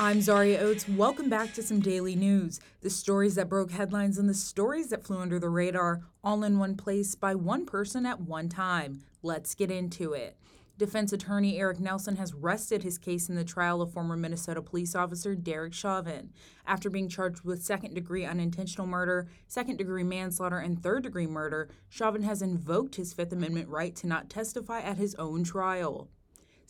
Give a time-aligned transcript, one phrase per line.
[0.00, 0.88] I'm Zaria Oates.
[0.88, 2.60] Welcome back to some daily news.
[2.82, 6.60] The stories that broke headlines and the stories that flew under the radar, all in
[6.60, 9.02] one place by one person at one time.
[9.24, 10.36] Let's get into it.
[10.78, 14.94] Defense attorney Eric Nelson has rested his case in the trial of former Minnesota police
[14.94, 16.30] officer Derek Chauvin.
[16.64, 21.70] After being charged with second degree unintentional murder, second degree manslaughter, and third degree murder,
[21.88, 26.08] Chauvin has invoked his Fifth Amendment right to not testify at his own trial.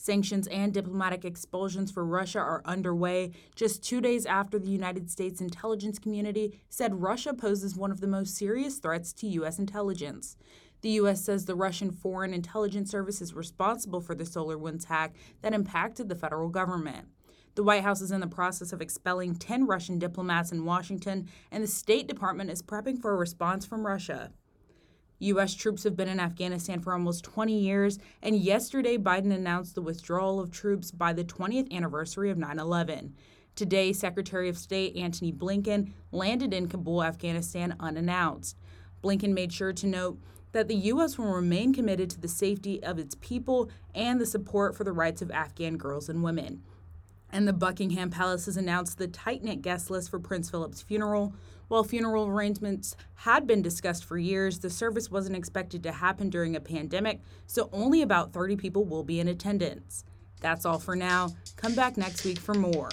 [0.00, 5.40] Sanctions and diplomatic expulsions for Russia are underway just two days after the United States
[5.40, 9.58] intelligence community said Russia poses one of the most serious threats to U.S.
[9.58, 10.36] intelligence.
[10.82, 11.24] The U.S.
[11.24, 16.14] says the Russian Foreign Intelligence Service is responsible for the SolarWinds hack that impacted the
[16.14, 17.08] federal government.
[17.56, 21.64] The White House is in the process of expelling 10 Russian diplomats in Washington, and
[21.64, 24.30] the State Department is prepping for a response from Russia.
[25.20, 25.54] U.S.
[25.54, 30.38] troops have been in Afghanistan for almost 20 years, and yesterday Biden announced the withdrawal
[30.38, 33.14] of troops by the 20th anniversary of 9 11.
[33.56, 38.56] Today, Secretary of State Antony Blinken landed in Kabul, Afghanistan, unannounced.
[39.02, 40.20] Blinken made sure to note
[40.52, 41.18] that the U.S.
[41.18, 45.20] will remain committed to the safety of its people and the support for the rights
[45.20, 46.62] of Afghan girls and women.
[47.30, 51.34] And the Buckingham Palace has announced the tight knit guest list for Prince Philip's funeral.
[51.68, 56.56] While funeral arrangements had been discussed for years, the service wasn't expected to happen during
[56.56, 60.04] a pandemic, so only about 30 people will be in attendance.
[60.40, 61.30] That's all for now.
[61.56, 62.88] Come back next week for more.